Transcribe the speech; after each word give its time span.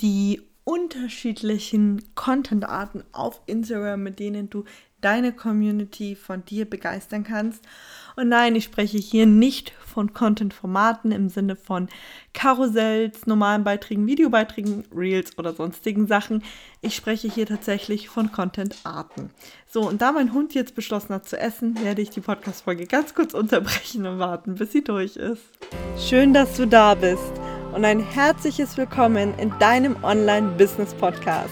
die 0.00 0.42
unterschiedlichen 0.64 2.14
Content-Arten 2.14 3.02
auf 3.12 3.40
Instagram, 3.46 4.02
mit 4.02 4.18
denen 4.18 4.50
du 4.50 4.64
deine 5.00 5.32
Community 5.32 6.14
von 6.14 6.44
dir 6.44 6.68
begeistern 6.68 7.24
kannst. 7.24 7.64
Und 8.16 8.28
nein, 8.28 8.54
ich 8.54 8.64
spreche 8.64 8.98
hier 8.98 9.24
nicht 9.24 9.70
von 9.80 10.12
Content-Formaten 10.12 11.10
im 11.10 11.28
Sinne 11.30 11.56
von 11.56 11.88
Karussells, 12.34 13.26
normalen 13.26 13.64
Beiträgen, 13.64 14.06
Videobeiträgen, 14.06 14.84
Reels 14.94 15.38
oder 15.38 15.54
sonstigen 15.54 16.06
Sachen. 16.06 16.42
Ich 16.82 16.94
spreche 16.94 17.32
hier 17.32 17.46
tatsächlich 17.46 18.08
von 18.10 18.30
Content-Arten. 18.30 19.30
So, 19.66 19.88
und 19.88 20.02
da 20.02 20.12
mein 20.12 20.34
Hund 20.34 20.54
jetzt 20.54 20.74
beschlossen 20.74 21.14
hat 21.14 21.26
zu 21.26 21.38
essen, 21.38 21.82
werde 21.82 22.02
ich 22.02 22.10
die 22.10 22.20
Podcast-Folge 22.20 22.86
ganz 22.86 23.14
kurz 23.14 23.32
unterbrechen 23.32 24.06
und 24.06 24.18
warten, 24.18 24.56
bis 24.56 24.72
sie 24.72 24.84
durch 24.84 25.16
ist. 25.16 25.42
Schön, 25.96 26.34
dass 26.34 26.56
du 26.56 26.66
da 26.66 26.94
bist 26.94 27.32
und 27.72 27.84
ein 27.84 28.00
herzliches 28.00 28.76
Willkommen 28.76 29.38
in 29.38 29.52
deinem 29.58 30.02
Online-Business-Podcast. 30.02 31.50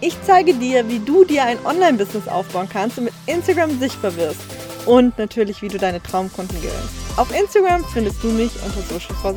Ich 0.00 0.16
zeige 0.22 0.54
dir, 0.54 0.88
wie 0.88 0.98
du 0.98 1.24
dir 1.24 1.44
ein 1.44 1.58
Online-Business 1.66 2.26
aufbauen 2.26 2.68
kannst 2.70 2.98
und 2.98 3.04
mit 3.04 3.14
Instagram 3.26 3.78
sichtbar 3.78 4.16
wirst. 4.16 4.40
Und 4.86 5.18
natürlich, 5.18 5.60
wie 5.60 5.68
du 5.68 5.76
deine 5.76 6.02
Traumkunden 6.02 6.56
gewinnst. 6.62 7.18
Auf 7.18 7.38
Instagram 7.38 7.84
findest 7.92 8.22
du 8.22 8.28
mich 8.28 8.52
unter 8.64 8.80
Social. 8.82 9.36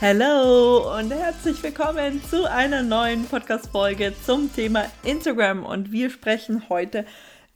Hallo 0.00 0.98
und 0.98 1.12
herzlich 1.12 1.62
willkommen 1.62 2.20
zu 2.28 2.50
einer 2.50 2.82
neuen 2.82 3.24
Podcast-Folge 3.26 4.14
zum 4.26 4.52
Thema 4.52 4.86
Instagram. 5.04 5.64
Und 5.64 5.92
wir 5.92 6.10
sprechen 6.10 6.68
heute 6.68 7.06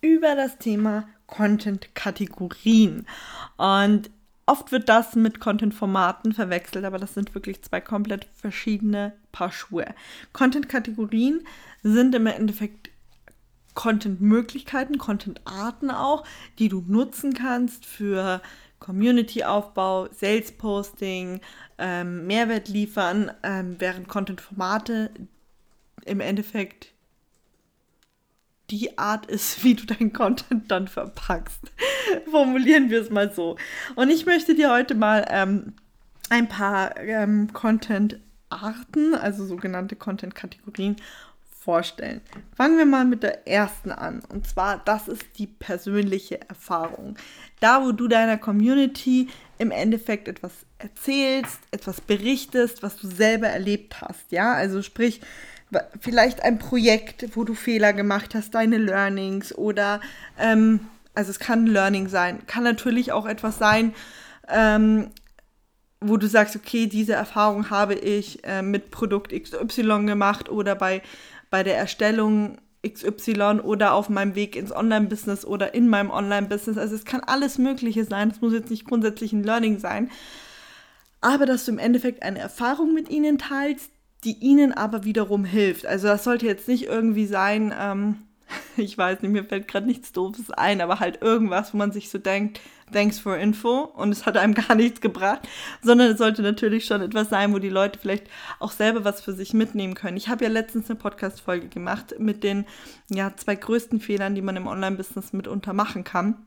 über 0.00 0.36
das 0.36 0.58
Thema 0.58 1.08
Content-Kategorien. 1.26 3.06
Und 3.56 4.10
Oft 4.48 4.70
wird 4.70 4.88
das 4.88 5.16
mit 5.16 5.40
Content-Formaten 5.40 6.32
verwechselt, 6.32 6.84
aber 6.84 6.98
das 6.98 7.14
sind 7.14 7.34
wirklich 7.34 7.62
zwei 7.62 7.80
komplett 7.80 8.28
verschiedene 8.32 9.12
Paar 9.32 9.50
Schuhe. 9.50 9.86
Content-Kategorien 10.32 11.44
sind 11.82 12.14
im 12.14 12.26
Endeffekt 12.26 12.90
Content-Möglichkeiten, 13.74 14.98
Content-Arten 14.98 15.90
auch, 15.90 16.24
die 16.60 16.68
du 16.68 16.82
nutzen 16.86 17.34
kannst 17.34 17.84
für 17.84 18.40
Community-Aufbau, 18.78 20.08
Sales-Posting, 20.12 21.40
ähm, 21.78 22.26
Mehrwert 22.26 22.68
liefern, 22.68 23.32
ähm, 23.42 23.76
während 23.78 24.08
Content-Formate 24.08 25.10
im 26.04 26.20
Endeffekt 26.20 26.92
die 28.70 28.98
Art 28.98 29.26
ist, 29.26 29.62
wie 29.64 29.74
du 29.74 29.86
deinen 29.86 30.12
Content 30.12 30.70
dann 30.70 30.88
verpackst. 30.88 31.60
Formulieren 32.30 32.90
wir 32.90 33.00
es 33.00 33.10
mal 33.10 33.32
so. 33.32 33.56
Und 33.94 34.10
ich 34.10 34.26
möchte 34.26 34.54
dir 34.54 34.70
heute 34.70 34.94
mal 34.94 35.26
ähm, 35.30 35.74
ein 36.30 36.48
paar 36.48 36.96
ähm, 36.98 37.52
Content-Arten, 37.52 39.14
also 39.14 39.44
sogenannte 39.44 39.96
Content-Kategorien, 39.96 40.96
vorstellen. 41.66 42.20
Fangen 42.54 42.78
wir 42.78 42.86
mal 42.86 43.04
mit 43.04 43.24
der 43.24 43.48
ersten 43.48 43.90
an. 43.90 44.22
Und 44.28 44.46
zwar, 44.46 44.78
das 44.84 45.08
ist 45.08 45.24
die 45.36 45.48
persönliche 45.48 46.40
Erfahrung. 46.48 47.16
Da, 47.58 47.84
wo 47.84 47.90
du 47.90 48.06
deiner 48.06 48.38
Community 48.38 49.28
im 49.58 49.72
Endeffekt 49.72 50.28
etwas 50.28 50.52
erzählst, 50.78 51.58
etwas 51.72 52.00
berichtest, 52.00 52.84
was 52.84 52.96
du 52.96 53.08
selber 53.08 53.48
erlebt 53.48 54.00
hast. 54.00 54.30
Ja, 54.30 54.52
also 54.52 54.80
sprich, 54.80 55.20
vielleicht 56.00 56.42
ein 56.42 56.58
Projekt, 56.58 57.36
wo 57.36 57.44
du 57.44 57.54
Fehler 57.54 57.92
gemacht 57.92 58.34
hast, 58.34 58.54
deine 58.54 58.78
Learnings 58.78 59.56
oder, 59.56 60.00
ähm, 60.38 60.80
also 61.14 61.30
es 61.30 61.38
kann 61.38 61.66
Learning 61.66 62.08
sein, 62.08 62.46
kann 62.46 62.62
natürlich 62.62 63.12
auch 63.12 63.26
etwas 63.26 63.58
sein, 63.58 63.94
ähm, 64.48 65.10
wo 66.00 66.16
du 66.16 66.28
sagst, 66.28 66.56
okay, 66.56 66.86
diese 66.86 67.14
Erfahrung 67.14 67.70
habe 67.70 67.94
ich 67.94 68.44
äh, 68.44 68.62
mit 68.62 68.90
Produkt 68.90 69.32
XY 69.32 70.06
gemacht 70.06 70.48
oder 70.48 70.74
bei, 70.74 71.02
bei 71.50 71.62
der 71.62 71.76
Erstellung 71.76 72.58
XY 72.86 73.60
oder 73.62 73.94
auf 73.94 74.08
meinem 74.08 74.34
Weg 74.34 74.54
ins 74.54 74.72
Online-Business 74.72 75.44
oder 75.44 75.74
in 75.74 75.88
meinem 75.88 76.10
Online-Business. 76.10 76.78
Also 76.78 76.94
es 76.94 77.04
kann 77.04 77.20
alles 77.20 77.58
Mögliche 77.58 78.04
sein. 78.04 78.30
Es 78.30 78.40
muss 78.40 78.52
jetzt 78.52 78.70
nicht 78.70 78.86
grundsätzlich 78.86 79.32
ein 79.32 79.42
Learning 79.42 79.78
sein. 79.78 80.10
Aber 81.20 81.46
dass 81.46 81.64
du 81.64 81.72
im 81.72 81.78
Endeffekt 81.78 82.22
eine 82.22 82.38
Erfahrung 82.38 82.94
mit 82.94 83.10
ihnen 83.10 83.38
teilst, 83.38 83.90
die 84.26 84.36
ihnen 84.40 84.72
aber 84.72 85.04
wiederum 85.04 85.44
hilft. 85.44 85.86
Also 85.86 86.08
das 86.08 86.24
sollte 86.24 86.46
jetzt 86.46 86.68
nicht 86.68 86.84
irgendwie 86.84 87.26
sein, 87.26 87.72
ähm, 87.78 88.16
ich 88.76 88.98
weiß 88.98 89.22
nicht, 89.22 89.30
mir 89.30 89.44
fällt 89.44 89.68
gerade 89.68 89.86
nichts 89.86 90.12
Doofes 90.12 90.50
ein, 90.50 90.80
aber 90.80 91.00
halt 91.00 91.22
irgendwas, 91.22 91.72
wo 91.72 91.78
man 91.78 91.92
sich 91.92 92.10
so 92.10 92.18
denkt, 92.18 92.60
thanks 92.92 93.18
for 93.18 93.36
info 93.36 93.80
und 93.80 94.12
es 94.12 94.26
hat 94.26 94.36
einem 94.36 94.54
gar 94.68 94.74
nichts 94.74 95.00
gebracht, 95.00 95.48
sondern 95.82 96.10
es 96.10 96.18
sollte 96.18 96.42
natürlich 96.42 96.84
schon 96.84 97.02
etwas 97.02 97.30
sein, 97.30 97.54
wo 97.54 97.58
die 97.58 97.68
Leute 97.68 97.98
vielleicht 97.98 98.28
auch 98.58 98.72
selber 98.72 99.04
was 99.04 99.20
für 99.20 99.32
sich 99.32 99.54
mitnehmen 99.54 99.94
können. 99.94 100.16
Ich 100.16 100.28
habe 100.28 100.44
ja 100.44 100.50
letztens 100.50 100.90
eine 100.90 100.98
Podcast-Folge 100.98 101.68
gemacht 101.68 102.16
mit 102.18 102.42
den 102.44 102.66
ja, 103.08 103.32
zwei 103.36 103.54
größten 103.54 104.00
Fehlern, 104.00 104.34
die 104.34 104.42
man 104.42 104.56
im 104.56 104.66
Online-Business 104.66 105.32
mitunter 105.32 105.72
machen 105.72 106.04
kann 106.04 106.46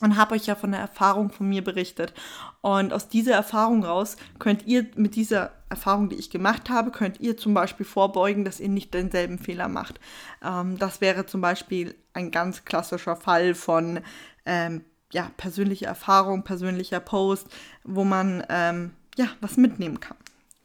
und 0.00 0.16
habe 0.16 0.34
euch 0.34 0.46
ja 0.46 0.54
von 0.54 0.72
der 0.72 0.80
Erfahrung 0.80 1.30
von 1.30 1.48
mir 1.48 1.62
berichtet. 1.62 2.12
Und 2.60 2.92
aus 2.92 3.08
dieser 3.08 3.34
Erfahrung 3.34 3.84
raus 3.84 4.16
könnt 4.38 4.66
ihr 4.66 4.86
mit 4.96 5.14
dieser 5.14 5.52
Erfahrung, 5.68 6.08
die 6.08 6.16
ich 6.16 6.30
gemacht 6.30 6.68
habe, 6.68 6.90
könnt 6.90 7.20
ihr 7.20 7.36
zum 7.36 7.54
Beispiel 7.54 7.86
vorbeugen, 7.86 8.44
dass 8.44 8.60
ihr 8.60 8.68
nicht 8.68 8.92
denselben 8.92 9.38
Fehler 9.38 9.68
macht. 9.68 10.00
Ähm, 10.42 10.78
das 10.78 11.00
wäre 11.00 11.26
zum 11.26 11.40
Beispiel 11.40 11.94
ein 12.12 12.30
ganz 12.30 12.64
klassischer 12.64 13.16
Fall 13.16 13.54
von 13.54 14.00
ähm, 14.46 14.84
ja, 15.12 15.30
persönlicher 15.36 15.86
Erfahrung, 15.86 16.42
persönlicher 16.42 17.00
Post, 17.00 17.46
wo 17.84 18.04
man 18.04 18.44
ähm, 18.48 18.92
ja, 19.16 19.28
was 19.40 19.56
mitnehmen 19.56 20.00
kann. 20.00 20.16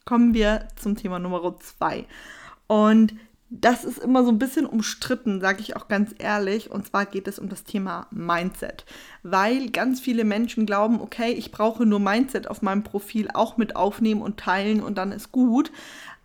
Kommen 0.06 0.34
wir 0.34 0.68
zum 0.76 0.96
Thema 0.96 1.20
Nummer 1.20 1.56
zwei. 1.60 2.06
Und 2.66 3.14
das 3.52 3.84
ist 3.84 3.98
immer 3.98 4.24
so 4.24 4.30
ein 4.30 4.38
bisschen 4.38 4.68
umstritten, 4.68 5.42
sage 5.42 5.62
ich 5.62 5.76
auch 5.76 5.88
ganz 5.88 6.14
ehrlich. 6.20 6.70
Und 6.70 6.88
zwar 6.88 7.06
geht 7.06 7.28
es 7.28 7.40
um 7.40 7.50
das 7.50 7.64
Thema 7.64 8.08
Mindset. 8.12 8.86
Weil 9.24 9.70
ganz 9.72 10.00
viele 10.00 10.24
Menschen 10.24 10.68
glauben, 10.68 11.02
okay, 11.02 11.32
ich 11.32 11.52
brauche 11.52 11.86
nur 11.86 12.00
Mindset 12.00 12.48
auf 12.48 12.62
meinem 12.62 12.84
Profil 12.84 13.30
auch 13.34 13.58
mit 13.58 13.76
aufnehmen 13.76 14.22
und 14.22 14.40
teilen 14.40 14.82
und 14.84 14.98
dann 14.98 15.12
ist 15.12 15.32
gut. 15.32 15.72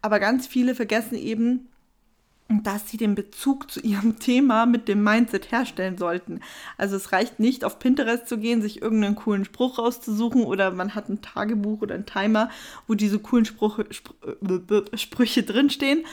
Aber 0.02 0.20
ganz 0.20 0.46
viele 0.46 0.74
vergessen 0.74 1.16
eben, 1.16 1.68
dass 2.62 2.90
sie 2.90 2.98
den 2.98 3.14
Bezug 3.14 3.70
zu 3.70 3.80
ihrem 3.80 4.18
Thema 4.20 4.66
mit 4.66 4.86
dem 4.86 5.02
Mindset 5.02 5.50
herstellen 5.50 5.96
sollten. 5.96 6.40
Also 6.76 6.96
es 6.96 7.10
reicht 7.10 7.40
nicht, 7.40 7.64
auf 7.64 7.78
Pinterest 7.78 8.28
zu 8.28 8.36
gehen, 8.36 8.60
sich 8.60 8.82
irgendeinen 8.82 9.16
coolen 9.16 9.46
Spruch 9.46 9.78
rauszusuchen 9.78 10.44
oder 10.44 10.70
man 10.72 10.94
hat 10.94 11.08
ein 11.08 11.22
Tagebuch 11.22 11.80
oder 11.80 11.94
einen 11.94 12.04
Timer, 12.04 12.50
wo 12.86 12.92
diese 12.92 13.18
coolen 13.18 13.46
Spruche, 13.46 13.86
Spr 13.90 14.12
äh, 14.32 14.98
Sprüche 14.98 15.42
drinstehen 15.42 16.04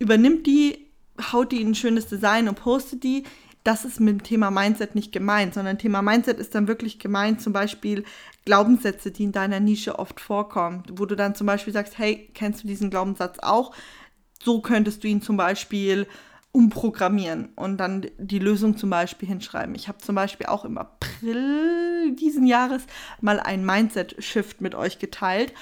übernimmt 0.00 0.46
die, 0.48 0.90
haut 1.30 1.52
die 1.52 1.60
in 1.60 1.68
ein 1.68 1.74
schönes 1.76 2.08
Design 2.08 2.48
und 2.48 2.56
postet 2.56 3.04
die. 3.04 3.22
Das 3.62 3.84
ist 3.84 4.00
mit 4.00 4.14
dem 4.14 4.22
Thema 4.22 4.50
Mindset 4.50 4.94
nicht 4.94 5.12
gemeint, 5.12 5.52
sondern 5.52 5.78
Thema 5.78 6.00
Mindset 6.00 6.38
ist 6.38 6.54
dann 6.54 6.66
wirklich 6.66 6.98
gemeint, 6.98 7.42
zum 7.42 7.52
Beispiel 7.52 8.04
Glaubenssätze, 8.46 9.10
die 9.10 9.24
in 9.24 9.32
deiner 9.32 9.60
Nische 9.60 9.98
oft 9.98 10.18
vorkommen, 10.18 10.82
wo 10.90 11.04
du 11.04 11.14
dann 11.14 11.34
zum 11.34 11.46
Beispiel 11.46 11.74
sagst, 11.74 11.98
hey, 11.98 12.30
kennst 12.34 12.64
du 12.64 12.66
diesen 12.66 12.88
Glaubenssatz 12.88 13.38
auch? 13.40 13.74
So 14.42 14.62
könntest 14.62 15.04
du 15.04 15.08
ihn 15.08 15.20
zum 15.20 15.36
Beispiel 15.36 16.06
umprogrammieren 16.52 17.50
und 17.54 17.76
dann 17.76 18.06
die 18.18 18.38
Lösung 18.38 18.78
zum 18.78 18.88
Beispiel 18.90 19.28
hinschreiben. 19.28 19.74
Ich 19.74 19.88
habe 19.88 19.98
zum 19.98 20.14
Beispiel 20.14 20.46
auch 20.46 20.64
im 20.64 20.78
April 20.78 22.16
diesen 22.16 22.46
Jahres 22.46 22.82
mal 23.20 23.38
ein 23.38 23.64
Mindset-Shift 23.64 24.62
mit 24.62 24.74
euch 24.74 24.98
geteilt 24.98 25.52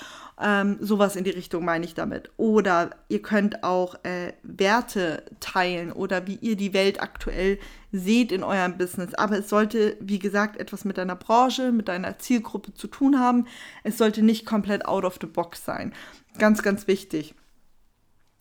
ähm, 0.41 0.79
sowas 0.81 1.17
in 1.17 1.25
die 1.25 1.31
Richtung 1.31 1.65
meine 1.65 1.85
ich 1.85 1.95
damit. 1.95 2.31
Oder 2.37 2.91
ihr 3.09 3.21
könnt 3.23 3.65
auch 3.65 3.97
äh, 4.05 4.33
Werte 4.43 5.25
teilen 5.41 5.93
oder 5.93 6.27
wie 6.27 6.37
ihr 6.37 6.57
die 6.57 6.73
Welt 6.73 7.03
aktuell 7.03 7.59
seht 7.91 8.31
in 8.31 8.45
eurem 8.45 8.79
Business. 8.79 9.15
Aber 9.15 9.39
es 9.39 9.49
sollte, 9.49 9.97
wie 10.01 10.19
gesagt, 10.19 10.59
etwas 10.59 10.85
mit 10.85 10.99
deiner 10.99 11.17
Branche, 11.17 11.73
mit 11.73 11.89
deiner 11.89 12.19
Zielgruppe 12.19 12.73
zu 12.73 12.87
tun 12.87 13.19
haben. 13.19 13.47
Es 13.83 13.99
sollte 13.99 14.23
nicht 14.23 14.47
komplett 14.47 14.87
out 14.87 15.05
of 15.05 15.19
the 15.21 15.27
box 15.27 15.65
sein. 15.65 15.93
Ganz, 16.39 16.63
ganz 16.63 16.87
wichtig. 16.87 17.35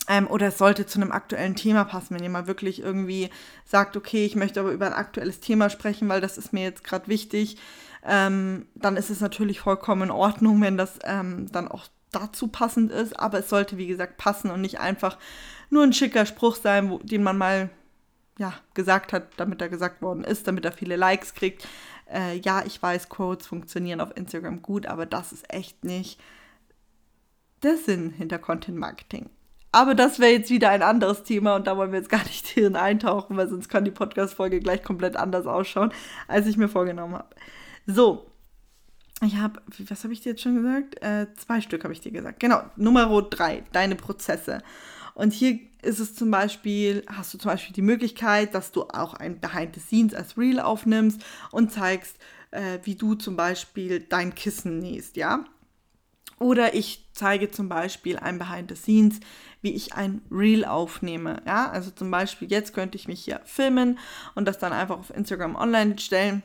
Ähm, 0.07 0.27
oder 0.27 0.47
es 0.47 0.57
sollte 0.57 0.85
zu 0.85 1.01
einem 1.01 1.11
aktuellen 1.11 1.55
Thema 1.55 1.83
passen, 1.83 2.15
wenn 2.15 2.23
ihr 2.23 2.29
mal 2.29 2.47
wirklich 2.47 2.81
irgendwie 2.81 3.29
sagt, 3.65 3.97
okay, 3.97 4.25
ich 4.25 4.35
möchte 4.35 4.59
aber 4.59 4.71
über 4.71 4.85
ein 4.85 4.93
aktuelles 4.93 5.39
Thema 5.39 5.69
sprechen, 5.69 6.07
weil 6.07 6.21
das 6.21 6.37
ist 6.37 6.53
mir 6.53 6.63
jetzt 6.63 6.83
gerade 6.83 7.07
wichtig 7.07 7.57
ähm, 8.07 8.67
dann 8.75 8.97
ist 8.97 9.09
es 9.09 9.19
natürlich 9.19 9.59
vollkommen 9.59 10.03
in 10.03 10.11
Ordnung, 10.11 10.61
wenn 10.61 10.77
das 10.77 10.97
ähm, 11.03 11.51
dann 11.51 11.67
auch 11.67 11.87
dazu 12.11 12.47
passend 12.47 12.91
ist. 12.91 13.19
Aber 13.19 13.39
es 13.39 13.49
sollte, 13.49 13.77
wie 13.77 13.87
gesagt, 13.87 14.17
passen 14.17 14.49
und 14.49 14.61
nicht 14.61 14.79
einfach 14.79 15.17
nur 15.69 15.83
ein 15.83 15.93
schicker 15.93 16.25
Spruch 16.25 16.55
sein, 16.55 16.89
wo, 16.89 16.99
den 16.99 17.23
man 17.23 17.37
mal 17.37 17.69
ja, 18.39 18.53
gesagt 18.73 19.13
hat, 19.13 19.27
damit 19.37 19.61
er 19.61 19.69
gesagt 19.69 20.01
worden 20.01 20.23
ist, 20.23 20.47
damit 20.47 20.63
er 20.63 20.71
viele 20.71 20.95
Likes 20.95 21.33
kriegt. 21.33 21.67
Äh, 22.11 22.37
ja, 22.37 22.63
ich 22.65 22.81
weiß, 22.81 23.09
Quotes 23.09 23.47
funktionieren 23.47 23.99
auf 23.99 24.15
Instagram 24.15 24.61
gut, 24.61 24.85
aber 24.85 25.05
das 25.05 25.33
ist 25.33 25.51
echt 25.53 25.83
nicht 25.83 26.19
der 27.63 27.77
Sinn 27.77 28.11
hinter 28.11 28.39
Content 28.39 28.77
Marketing. 28.77 29.29
Aber 29.71 29.95
das 29.95 30.19
wäre 30.19 30.31
jetzt 30.31 30.49
wieder 30.49 30.69
ein 30.69 30.81
anderes 30.81 31.23
Thema 31.23 31.55
und 31.55 31.67
da 31.67 31.75
wollen 31.75 31.91
wir 31.91 31.99
jetzt 31.99 32.09
gar 32.09 32.23
nicht 32.23 32.47
hin 32.47 32.75
eintauchen, 32.75 33.35
weil 33.35 33.49
sonst 33.49 33.69
kann 33.69 33.85
die 33.85 33.91
Podcast-Folge 33.91 34.59
gleich 34.59 34.83
komplett 34.83 35.17
anders 35.17 35.45
ausschauen, 35.45 35.91
als 36.27 36.47
ich 36.47 36.57
mir 36.57 36.69
vorgenommen 36.69 37.15
habe. 37.15 37.35
So, 37.87 38.29
ich 39.21 39.37
habe, 39.37 39.61
was 39.87 40.03
habe 40.03 40.13
ich 40.13 40.21
dir 40.21 40.31
jetzt 40.31 40.41
schon 40.41 40.61
gesagt? 40.61 41.01
Äh, 41.01 41.27
zwei 41.35 41.61
Stück 41.61 41.83
habe 41.83 41.93
ich 41.93 42.01
dir 42.01 42.11
gesagt. 42.11 42.39
Genau, 42.39 42.61
Nummer 42.75 43.21
drei, 43.23 43.63
deine 43.71 43.95
Prozesse. 43.95 44.61
Und 45.15 45.33
hier 45.33 45.57
ist 45.81 45.99
es 45.99 46.13
zum 46.13 46.29
Beispiel, 46.29 47.03
hast 47.07 47.33
du 47.33 47.37
zum 47.37 47.49
Beispiel 47.49 47.73
die 47.73 47.81
Möglichkeit, 47.81 48.53
dass 48.53 48.71
du 48.71 48.83
auch 48.83 49.13
ein 49.13 49.39
Behind 49.39 49.73
the 49.73 49.79
Scenes 49.79 50.13
als 50.13 50.37
Reel 50.37 50.59
aufnimmst 50.59 51.23
und 51.51 51.71
zeigst, 51.71 52.17
äh, 52.51 52.79
wie 52.83 52.95
du 52.95 53.15
zum 53.15 53.37
Beispiel 53.37 54.01
dein 54.01 54.35
Kissen 54.35 54.79
nähst, 54.79 55.15
ja. 55.15 55.45
Oder 56.39 56.75
ich 56.75 57.07
zeige 57.13 57.49
zum 57.49 57.69
Beispiel 57.69 58.17
ein 58.17 58.37
Behind 58.37 58.69
the 58.69 58.75
Scenes, 58.75 59.21
wie 59.61 59.71
ich 59.71 59.93
ein 59.93 60.21
Reel 60.29 60.65
aufnehme. 60.65 61.41
Ja, 61.47 61.71
also 61.71 61.89
zum 61.89 62.11
Beispiel 62.11 62.51
jetzt 62.51 62.73
könnte 62.73 62.97
ich 62.97 63.07
mich 63.07 63.23
hier 63.23 63.41
filmen 63.45 63.97
und 64.35 64.45
das 64.45 64.59
dann 64.59 64.73
einfach 64.73 64.99
auf 64.99 65.09
Instagram 65.09 65.55
online 65.55 65.97
stellen. 65.97 66.43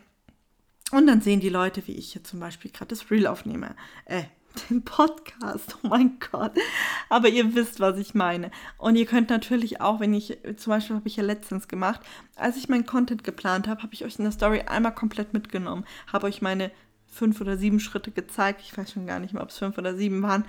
Und 0.92 1.06
dann 1.06 1.22
sehen 1.22 1.40
die 1.40 1.48
Leute, 1.48 1.86
wie 1.86 1.96
ich 1.96 2.12
hier 2.12 2.22
zum 2.22 2.38
Beispiel 2.38 2.70
gerade 2.70 2.90
das 2.90 3.10
Reel 3.10 3.26
aufnehme. 3.26 3.74
Äh, 4.04 4.24
den 4.70 4.84
Podcast. 4.84 5.78
Oh 5.82 5.88
mein 5.88 6.18
Gott. 6.30 6.52
Aber 7.08 7.28
ihr 7.28 7.54
wisst, 7.54 7.80
was 7.80 7.98
ich 7.98 8.14
meine. 8.14 8.50
Und 8.76 8.96
ihr 8.96 9.06
könnt 9.06 9.30
natürlich 9.30 9.80
auch, 9.80 10.00
wenn 10.00 10.12
ich, 10.12 10.38
zum 10.56 10.70
Beispiel 10.70 10.96
habe 10.96 11.08
ich 11.08 11.16
ja 11.16 11.24
letztens 11.24 11.66
gemacht, 11.66 12.00
als 12.36 12.58
ich 12.58 12.68
meinen 12.68 12.86
Content 12.86 13.24
geplant 13.24 13.68
habe, 13.68 13.82
habe 13.82 13.94
ich 13.94 14.04
euch 14.04 14.18
in 14.18 14.24
der 14.24 14.32
Story 14.32 14.60
einmal 14.60 14.94
komplett 14.94 15.32
mitgenommen, 15.32 15.84
habe 16.12 16.26
euch 16.26 16.42
meine 16.42 16.70
fünf 17.12 17.40
oder 17.40 17.56
sieben 17.56 17.78
Schritte 17.78 18.10
gezeigt. 18.10 18.62
Ich 18.62 18.76
weiß 18.76 18.92
schon 18.92 19.06
gar 19.06 19.20
nicht 19.20 19.34
mehr, 19.34 19.42
ob 19.42 19.50
es 19.50 19.58
fünf 19.58 19.78
oder 19.78 19.94
sieben 19.94 20.22
waren, 20.22 20.44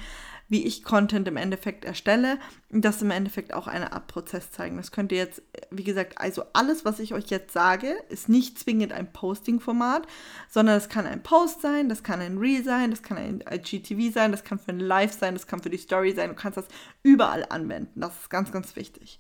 wie 0.48 0.65
ich 0.65 0.83
Content 0.83 1.27
im 1.27 1.38
Endeffekt 1.38 1.86
erstelle. 1.86 2.39
Und 2.71 2.86
das 2.86 3.01
im 3.01 3.12
Endeffekt 3.12 3.54
auch 3.54 3.68
eine 3.68 3.92
Art 3.92 4.07
Prozess 4.07 4.51
zeigen. 4.51 4.77
Das 4.77 4.92
könnt 4.92 5.12
ihr 5.12 5.18
jetzt, 5.18 5.42
wie 5.71 5.83
gesagt, 5.83 6.18
also 6.18 6.44
alles, 6.54 6.86
was 6.86 7.00
ich 7.00 7.13
euch 7.13 7.25
jetzt 7.27 7.54
sage, 7.54 7.95
ist 8.10 8.30
nicht 8.30 8.57
zwingend 8.57 8.94
ein 8.94 9.12
Posting-Format, 9.12 10.07
sondern 10.50 10.77
es 10.77 10.89
kann 10.89 11.06
ein 11.06 11.21
Post 11.21 11.62
sein, 11.62 11.89
das 11.89 12.04
kann 12.04 12.21
ein 12.21 12.38
Reel 12.38 12.63
sein, 12.63 12.92
das 12.92 13.04
kann 13.04 13.18
ein 13.18 13.44
IGTV 13.51 14.13
sein, 14.13 14.31
das 14.31 14.44
kann 14.44 14.60
für 14.60 14.71
ein 14.71 14.80
Live 14.80 15.13
sein, 15.13 15.36
das 15.36 15.48
kann 15.48 15.62
für 15.62 15.69
die 15.69 15.77
Story 15.77 16.13
sein. 16.13 16.30
Du 16.30 16.36
kannst 16.36 16.57
das 16.57 16.68
überall 17.04 17.45
anwenden. 17.50 18.00
Das 18.00 18.13
ist 18.21 18.30
ganz, 18.30 18.51
ganz 18.51 18.75
wichtig. 18.75 19.19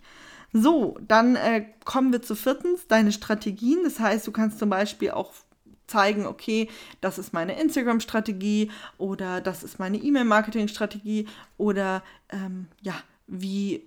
So, 0.55 0.99
dann 1.07 1.35
äh, 1.35 1.65
kommen 1.83 2.11
wir 2.11 2.21
zu 2.21 2.35
viertens, 2.35 2.87
deine 2.87 3.11
Strategien. 3.11 3.79
Das 3.83 3.99
heißt, 3.99 4.27
du 4.27 4.31
kannst 4.31 4.59
zum 4.59 4.69
Beispiel 4.69 5.09
auch 5.09 5.33
zeigen, 5.93 6.25
okay, 6.25 6.69
das 7.01 7.19
ist 7.19 7.33
meine 7.33 7.59
Instagram-Strategie 7.59 8.71
oder 8.97 9.41
das 9.41 9.63
ist 9.63 9.79
meine 9.79 9.97
E-Mail-Marketing-Strategie 9.97 11.27
oder 11.57 12.03
ähm, 12.29 12.67
ja, 12.81 12.95
wie 13.27 13.83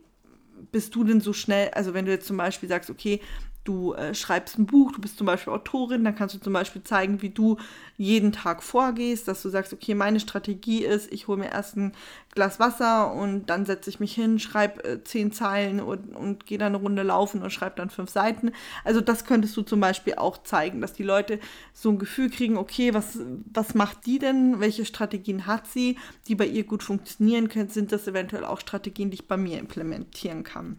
bist 0.72 0.94
du 0.94 1.04
denn 1.04 1.20
so 1.20 1.32
schnell, 1.32 1.70
also 1.70 1.94
wenn 1.94 2.06
du 2.06 2.12
jetzt 2.12 2.26
zum 2.26 2.36
Beispiel 2.36 2.68
sagst, 2.68 2.90
okay, 2.90 3.20
du 3.66 3.94
äh, 3.94 4.14
schreibst 4.14 4.58
ein 4.58 4.66
Buch, 4.66 4.92
du 4.92 5.00
bist 5.00 5.18
zum 5.18 5.26
Beispiel 5.26 5.52
Autorin, 5.52 6.04
dann 6.04 6.14
kannst 6.14 6.34
du 6.34 6.38
zum 6.38 6.52
Beispiel 6.52 6.82
zeigen, 6.82 7.22
wie 7.22 7.30
du 7.30 7.56
jeden 7.96 8.32
Tag 8.32 8.62
vorgehst, 8.62 9.28
dass 9.28 9.42
du 9.42 9.48
sagst, 9.48 9.72
okay, 9.72 9.94
meine 9.94 10.20
Strategie 10.20 10.84
ist, 10.84 11.12
ich 11.12 11.28
hole 11.28 11.38
mir 11.38 11.50
erst 11.50 11.76
ein 11.76 11.92
Glas 12.34 12.60
Wasser 12.60 13.12
und 13.12 13.46
dann 13.46 13.64
setze 13.64 13.88
ich 13.90 13.98
mich 13.98 14.14
hin, 14.14 14.38
schreibe 14.38 14.84
äh, 14.84 15.04
zehn 15.04 15.32
Zeilen 15.32 15.80
und, 15.80 16.14
und 16.14 16.46
gehe 16.46 16.58
dann 16.58 16.74
eine 16.74 16.82
Runde 16.82 17.02
laufen 17.02 17.42
und 17.42 17.50
schreibe 17.50 17.76
dann 17.76 17.90
fünf 17.90 18.10
Seiten. 18.10 18.52
Also 18.84 19.00
das 19.00 19.24
könntest 19.24 19.56
du 19.56 19.62
zum 19.62 19.80
Beispiel 19.80 20.14
auch 20.16 20.42
zeigen, 20.42 20.80
dass 20.80 20.92
die 20.92 21.02
Leute 21.02 21.40
so 21.72 21.90
ein 21.90 21.98
Gefühl 21.98 22.30
kriegen, 22.30 22.56
okay, 22.58 22.94
was, 22.94 23.18
was 23.52 23.74
macht 23.74 24.06
die 24.06 24.18
denn, 24.18 24.60
welche 24.60 24.84
Strategien 24.84 25.46
hat 25.46 25.66
sie, 25.66 25.98
die 26.28 26.34
bei 26.34 26.46
ihr 26.46 26.64
gut 26.64 26.82
funktionieren 26.82 27.48
können, 27.48 27.70
sind 27.70 27.92
das 27.92 28.06
eventuell 28.06 28.44
auch 28.44 28.60
Strategien, 28.60 29.10
die 29.10 29.16
ich 29.16 29.28
bei 29.28 29.36
mir 29.36 29.58
implementieren 29.58 30.44
kann 30.44 30.76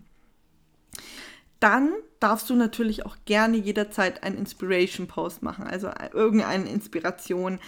dann 1.59 1.92
darfst 2.19 2.50
du 2.50 2.56
natürlich 2.56 3.06
auch 3.06 3.18
gerne 3.25 3.57
jederzeit 3.57 4.24
einen 4.24 4.38
Inspiration 4.38 5.07
Post 5.07 5.44
machen, 5.44 5.65
also 5.65 5.89
irgendeine 6.13 6.69
Inspiration, 6.69 7.59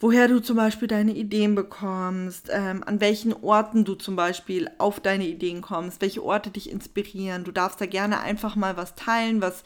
woher 0.00 0.28
du 0.28 0.40
zum 0.40 0.56
Beispiel 0.56 0.88
deine 0.88 1.12
Ideen 1.12 1.54
bekommst, 1.54 2.48
ähm, 2.52 2.82
an 2.84 3.00
welchen 3.00 3.32
Orten 3.32 3.84
du 3.84 3.94
zum 3.94 4.16
Beispiel 4.16 4.70
auf 4.78 5.00
deine 5.00 5.26
Ideen 5.26 5.62
kommst, 5.62 6.02
welche 6.02 6.22
Orte 6.22 6.50
dich 6.50 6.70
inspirieren. 6.70 7.44
Du 7.44 7.52
darfst 7.52 7.80
da 7.80 7.86
gerne 7.86 8.20
einfach 8.20 8.56
mal 8.56 8.76
was 8.76 8.94
teilen, 8.94 9.40
was 9.40 9.62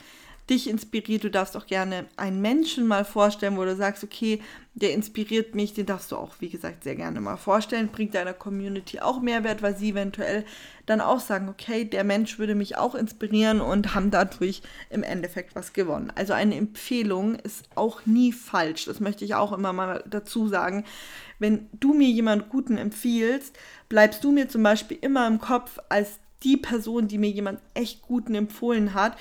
dich 0.50 0.68
inspiriert. 0.68 1.24
Du 1.24 1.30
darfst 1.30 1.56
auch 1.56 1.66
gerne 1.66 2.06
einen 2.16 2.40
Menschen 2.40 2.86
mal 2.86 3.04
vorstellen, 3.04 3.56
wo 3.56 3.64
du 3.64 3.76
sagst, 3.76 4.02
okay, 4.04 4.40
der 4.74 4.92
inspiriert 4.92 5.54
mich, 5.54 5.74
den 5.74 5.86
darfst 5.86 6.12
du 6.12 6.16
auch, 6.16 6.36
wie 6.38 6.48
gesagt, 6.48 6.84
sehr 6.84 6.94
gerne 6.94 7.20
mal 7.20 7.36
vorstellen. 7.36 7.88
Bringt 7.88 8.14
deiner 8.14 8.32
Community 8.32 9.00
auch 9.00 9.20
Mehrwert, 9.20 9.60
weil 9.60 9.76
sie 9.76 9.90
eventuell 9.90 10.44
dann 10.86 11.00
auch 11.00 11.20
sagen, 11.20 11.48
okay, 11.48 11.84
der 11.84 12.04
Mensch 12.04 12.38
würde 12.38 12.54
mich 12.54 12.76
auch 12.76 12.94
inspirieren 12.94 13.60
und 13.60 13.94
haben 13.94 14.10
dadurch 14.10 14.62
im 14.90 15.02
Endeffekt 15.02 15.54
was 15.54 15.72
gewonnen. 15.72 16.12
Also 16.14 16.32
eine 16.32 16.54
Empfehlung 16.54 17.34
ist 17.34 17.68
auch 17.74 18.06
nie 18.06 18.32
falsch. 18.32 18.84
Das 18.84 19.00
möchte 19.00 19.24
ich 19.24 19.34
auch 19.34 19.52
immer 19.52 19.72
mal 19.72 20.04
dazu 20.08 20.48
sagen. 20.48 20.84
Wenn 21.38 21.68
du 21.72 21.92
mir 21.92 22.08
jemand 22.08 22.48
Guten 22.48 22.76
empfiehlst, 22.78 23.56
bleibst 23.88 24.24
du 24.24 24.32
mir 24.32 24.48
zum 24.48 24.62
Beispiel 24.62 24.98
immer 25.00 25.26
im 25.26 25.40
Kopf 25.40 25.78
als 25.88 26.20
die 26.44 26.56
Person, 26.56 27.08
die 27.08 27.18
mir 27.18 27.30
jemand 27.30 27.60
echt 27.74 28.02
Guten 28.02 28.34
empfohlen 28.34 28.94
hat, 28.94 29.16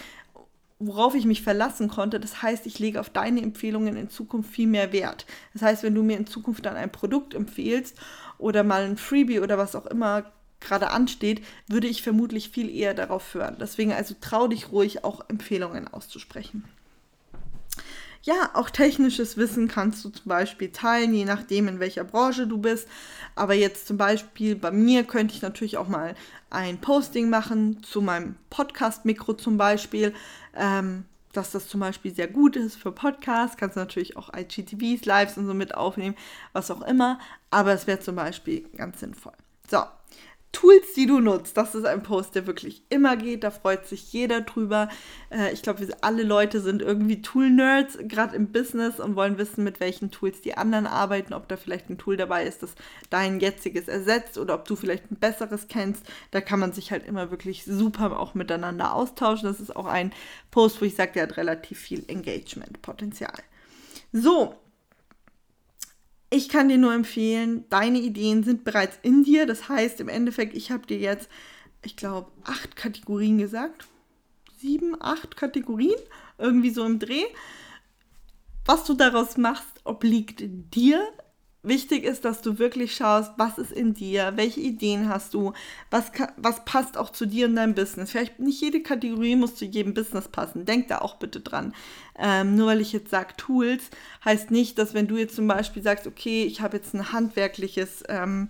worauf 0.79 1.15
ich 1.15 1.25
mich 1.25 1.41
verlassen 1.41 1.87
konnte. 1.87 2.19
Das 2.19 2.41
heißt, 2.41 2.65
ich 2.65 2.79
lege 2.79 2.99
auf 2.99 3.09
deine 3.09 3.41
Empfehlungen 3.41 3.95
in 3.95 4.09
Zukunft 4.09 4.51
viel 4.51 4.67
mehr 4.67 4.91
Wert. 4.91 5.25
Das 5.53 5.61
heißt, 5.61 5.83
wenn 5.83 5.95
du 5.95 6.03
mir 6.03 6.17
in 6.17 6.27
Zukunft 6.27 6.65
dann 6.65 6.75
ein 6.75 6.91
Produkt 6.91 7.33
empfehlst 7.33 7.97
oder 8.37 8.63
mal 8.63 8.83
ein 8.83 8.97
Freebie 8.97 9.39
oder 9.39 9.57
was 9.57 9.75
auch 9.75 9.87
immer 9.87 10.31
gerade 10.59 10.89
ansteht, 10.89 11.43
würde 11.67 11.87
ich 11.87 12.01
vermutlich 12.01 12.49
viel 12.49 12.69
eher 12.69 12.93
darauf 12.93 13.33
hören. 13.33 13.57
Deswegen 13.59 13.93
also 13.93 14.15
trau 14.19 14.47
dich 14.47 14.71
ruhig 14.71 15.03
auch 15.03 15.21
Empfehlungen 15.29 15.87
auszusprechen. 15.87 16.63
Ja, 18.27 18.49
auch 18.55 18.69
technisches 18.69 19.37
Wissen 19.37 19.69
kannst 19.69 20.03
du 20.03 20.09
zum 20.09 20.27
Beispiel 20.27 20.69
teilen, 20.69 21.13
je 21.13 21.23
nachdem, 21.23 21.69
in 21.69 21.79
welcher 21.79 22.03
Branche 22.03 22.45
du 22.45 22.57
bist. 22.57 22.85
Aber 23.35 23.53
jetzt 23.53 23.87
zum 23.87 23.95
Beispiel 23.95 24.57
bei 24.57 24.69
mir 24.69 25.05
könnte 25.05 25.33
ich 25.33 25.41
natürlich 25.41 25.77
auch 25.77 25.87
mal 25.87 26.13
ein 26.49 26.77
Posting 26.81 27.29
machen 27.29 27.81
zu 27.83 28.01
meinem 28.01 28.35
Podcast-Mikro 28.49 29.35
zum 29.35 29.55
Beispiel. 29.55 30.13
Ähm, 30.57 31.05
dass 31.31 31.51
das 31.51 31.69
zum 31.69 31.79
Beispiel 31.79 32.13
sehr 32.13 32.27
gut 32.27 32.57
ist 32.57 32.75
für 32.75 32.91
Podcasts. 32.91 33.55
Kannst 33.55 33.77
natürlich 33.77 34.17
auch 34.17 34.29
IGTVs, 34.35 35.05
Lives 35.05 35.37
und 35.37 35.47
so 35.47 35.53
mit 35.53 35.73
aufnehmen, 35.75 36.17
was 36.51 36.69
auch 36.69 36.81
immer. 36.81 37.19
Aber 37.49 37.71
es 37.71 37.87
wäre 37.87 38.01
zum 38.01 38.17
Beispiel 38.17 38.67
ganz 38.75 38.99
sinnvoll. 38.99 39.35
So, 39.71 39.83
Tools, 40.57 40.93
die 40.95 41.05
du 41.05 41.19
nutzt. 41.19 41.55
Das 41.55 41.75
ist 41.75 41.85
ein 41.85 42.01
Post, 42.01 42.33
der 42.33 42.47
wirklich 42.47 42.81
immer 42.89 43.15
geht. 43.15 43.43
Da 43.43 43.51
freut 43.51 43.85
sich 43.85 44.11
jeder 44.11 44.41
drüber. 44.41 44.89
Äh, 45.29 45.53
ich 45.53 45.61
glaube, 45.61 45.87
alle 46.01 46.23
Leute 46.23 46.61
sind 46.61 46.81
irgendwie 46.81 47.21
Tool-Nerds, 47.21 47.99
gerade 48.07 48.35
im 48.35 48.51
Business 48.51 48.99
und 48.99 49.15
wollen 49.15 49.37
wissen, 49.37 49.63
mit 49.63 49.79
welchen 49.79 50.09
Tools 50.09 50.41
die 50.41 50.57
anderen 50.57 50.87
arbeiten. 50.87 51.35
Ob 51.35 51.47
da 51.47 51.57
vielleicht 51.57 51.91
ein 51.91 51.99
Tool 51.99 52.17
dabei 52.17 52.43
ist, 52.43 52.63
das 52.63 52.73
dein 53.11 53.39
jetziges 53.39 53.87
ersetzt 53.87 54.39
oder 54.39 54.55
ob 54.55 54.67
du 54.67 54.75
vielleicht 54.75 55.11
ein 55.11 55.17
besseres 55.17 55.67
kennst. 55.67 56.03
Da 56.31 56.41
kann 56.41 56.59
man 56.59 56.73
sich 56.73 56.91
halt 56.91 57.05
immer 57.05 57.29
wirklich 57.29 57.63
super 57.63 58.19
auch 58.19 58.33
miteinander 58.33 58.95
austauschen. 58.95 59.47
Das 59.47 59.59
ist 59.59 59.75
auch 59.75 59.85
ein 59.85 60.11
Post, 60.49 60.81
wo 60.81 60.85
ich 60.85 60.95
sage, 60.95 61.11
der 61.13 61.23
hat 61.23 61.37
relativ 61.37 61.77
viel 61.77 62.03
Engagement-Potenzial. 62.07 63.43
So, 64.11 64.55
ich 66.29 66.49
kann 66.49 66.69
dir 66.69 66.77
nur 66.77 66.93
empfehlen, 66.93 67.65
deine 67.69 67.99
Ideen 67.99 68.43
sind 68.43 68.63
bereits 68.63 68.99
in 69.01 69.23
dir. 69.23 69.45
Das 69.45 69.69
heißt, 69.69 70.01
im 70.01 70.09
Endeffekt, 70.09 70.55
ich 70.55 70.71
habe 70.71 70.85
dir 70.85 70.97
jetzt, 70.97 71.29
ich 71.83 71.95
glaube, 71.95 72.31
acht 72.43 72.75
Kategorien 72.75 73.37
gesagt. 73.37 73.87
Sieben, 74.57 74.95
acht 74.99 75.37
Kategorien, 75.37 75.99
irgendwie 76.37 76.71
so 76.71 76.83
im 76.83 76.99
Dreh. 76.99 77.23
Was 78.65 78.83
du 78.83 78.93
daraus 78.93 79.37
machst, 79.37 79.81
obliegt 79.85 80.43
dir. 80.45 81.01
Wichtig 81.67 82.03
ist, 82.03 82.25
dass 82.25 82.41
du 82.41 82.59
wirklich 82.59 82.95
schaust, 82.95 83.33
was 83.37 83.57
ist 83.57 83.71
in 83.71 83.93
dir, 83.93 84.33
welche 84.35 84.61
Ideen 84.61 85.09
hast 85.09 85.33
du, 85.33 85.53
was, 85.91 86.11
was 86.37 86.63
passt 86.65 86.97
auch 86.97 87.09
zu 87.09 87.25
dir 87.25 87.47
und 87.47 87.55
deinem 87.55 87.75
Business. 87.75 88.11
Vielleicht 88.11 88.39
nicht 88.39 88.61
jede 88.61 88.81
Kategorie 88.81 89.35
muss 89.35 89.55
zu 89.55 89.65
jedem 89.65 89.93
Business 89.93 90.27
passen. 90.27 90.65
Denk 90.65 90.87
da 90.87 90.99
auch 90.99 91.15
bitte 91.15 91.39
dran. 91.41 91.73
Ähm, 92.17 92.55
nur 92.55 92.67
weil 92.67 92.81
ich 92.81 92.93
jetzt 92.93 93.11
sage 93.11 93.35
Tools, 93.37 93.89
heißt 94.25 94.51
nicht, 94.51 94.77
dass 94.79 94.93
wenn 94.93 95.07
du 95.07 95.17
jetzt 95.17 95.35
zum 95.35 95.47
Beispiel 95.47 95.83
sagst, 95.83 96.07
okay, 96.07 96.43
ich 96.43 96.61
habe 96.61 96.77
jetzt 96.77 96.93
ein 96.93 97.11
handwerkliches 97.11 98.03
ähm, 98.07 98.49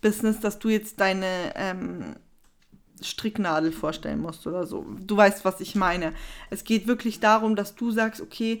Business, 0.00 0.40
dass 0.40 0.58
du 0.58 0.68
jetzt 0.68 1.00
deine 1.00 1.52
ähm, 1.56 2.16
Stricknadel 3.02 3.72
vorstellen 3.72 4.20
musst 4.20 4.46
oder 4.46 4.66
so. 4.66 4.86
Du 5.00 5.16
weißt, 5.16 5.44
was 5.44 5.60
ich 5.60 5.74
meine. 5.74 6.12
Es 6.50 6.64
geht 6.64 6.86
wirklich 6.86 7.20
darum, 7.20 7.56
dass 7.56 7.74
du 7.74 7.90
sagst, 7.90 8.20
okay, 8.20 8.60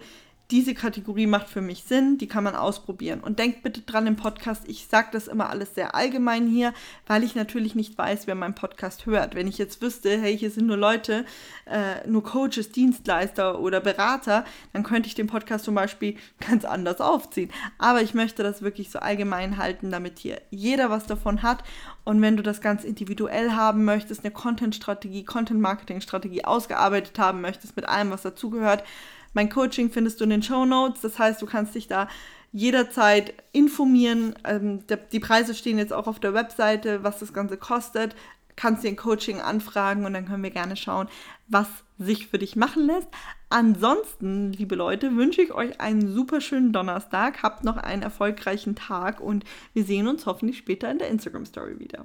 diese 0.50 0.74
Kategorie 0.74 1.26
macht 1.26 1.48
für 1.48 1.60
mich 1.60 1.84
Sinn, 1.84 2.18
die 2.18 2.26
kann 2.26 2.42
man 2.42 2.56
ausprobieren. 2.56 3.20
Und 3.20 3.38
denkt 3.38 3.62
bitte 3.62 3.82
dran 3.82 4.06
im 4.06 4.16
Podcast, 4.16 4.62
ich 4.66 4.86
sage 4.88 5.08
das 5.12 5.28
immer 5.28 5.48
alles 5.48 5.74
sehr 5.74 5.94
allgemein 5.94 6.48
hier, 6.48 6.72
weil 7.06 7.22
ich 7.22 7.34
natürlich 7.34 7.74
nicht 7.74 7.96
weiß, 7.96 8.26
wer 8.26 8.34
meinen 8.34 8.54
Podcast 8.54 9.06
hört. 9.06 9.34
Wenn 9.34 9.46
ich 9.46 9.58
jetzt 9.58 9.80
wüsste, 9.80 10.20
hey, 10.20 10.36
hier 10.36 10.50
sind 10.50 10.66
nur 10.66 10.76
Leute, 10.76 11.24
äh, 11.66 12.06
nur 12.08 12.24
Coaches, 12.24 12.72
Dienstleister 12.72 13.60
oder 13.60 13.80
Berater, 13.80 14.44
dann 14.72 14.82
könnte 14.82 15.06
ich 15.06 15.14
den 15.14 15.28
Podcast 15.28 15.64
zum 15.64 15.76
Beispiel 15.76 16.16
ganz 16.40 16.64
anders 16.64 17.00
aufziehen. 17.00 17.50
Aber 17.78 18.02
ich 18.02 18.14
möchte 18.14 18.42
das 18.42 18.62
wirklich 18.62 18.90
so 18.90 18.98
allgemein 18.98 19.56
halten, 19.56 19.90
damit 19.90 20.18
hier 20.18 20.40
jeder 20.50 20.90
was 20.90 21.06
davon 21.06 21.42
hat. 21.42 21.62
Und 22.04 22.20
wenn 22.22 22.36
du 22.36 22.42
das 22.42 22.60
ganz 22.60 22.82
individuell 22.82 23.52
haben 23.52 23.84
möchtest, 23.84 24.24
eine 24.24 24.32
Content-Strategie, 24.32 25.24
Content-Marketing-Strategie 25.24 26.44
ausgearbeitet 26.44 27.18
haben 27.18 27.40
möchtest 27.40 27.76
mit 27.76 27.88
allem, 27.88 28.10
was 28.10 28.22
dazugehört, 28.22 28.82
mein 29.32 29.48
Coaching 29.48 29.90
findest 29.90 30.20
du 30.20 30.24
in 30.24 30.30
den 30.30 30.42
Show 30.42 30.64
Notes. 30.64 31.00
Das 31.00 31.18
heißt, 31.18 31.40
du 31.40 31.46
kannst 31.46 31.74
dich 31.74 31.86
da 31.86 32.08
jederzeit 32.52 33.34
informieren. 33.52 34.34
Ähm, 34.44 34.86
der, 34.86 34.96
die 34.96 35.20
Preise 35.20 35.54
stehen 35.54 35.78
jetzt 35.78 35.92
auch 35.92 36.06
auf 36.06 36.20
der 36.20 36.34
Webseite, 36.34 37.04
was 37.04 37.20
das 37.20 37.32
Ganze 37.32 37.56
kostet. 37.56 38.14
kannst 38.56 38.84
dir 38.84 38.88
ein 38.88 38.96
Coaching 38.96 39.40
anfragen 39.40 40.04
und 40.04 40.12
dann 40.12 40.26
können 40.26 40.42
wir 40.42 40.50
gerne 40.50 40.76
schauen, 40.76 41.08
was 41.48 41.68
sich 41.98 42.26
für 42.26 42.38
dich 42.38 42.56
machen 42.56 42.86
lässt. 42.86 43.08
Ansonsten, 43.48 44.52
liebe 44.52 44.74
Leute, 44.74 45.16
wünsche 45.16 45.42
ich 45.42 45.52
euch 45.52 45.80
einen 45.80 46.12
super 46.12 46.40
schönen 46.40 46.72
Donnerstag. 46.72 47.42
Habt 47.42 47.64
noch 47.64 47.76
einen 47.76 48.02
erfolgreichen 48.02 48.74
Tag 48.74 49.20
und 49.20 49.44
wir 49.72 49.84
sehen 49.84 50.08
uns 50.08 50.26
hoffentlich 50.26 50.58
später 50.58 50.90
in 50.90 50.98
der 50.98 51.08
Instagram 51.08 51.46
Story 51.46 51.78
wieder. 51.78 52.04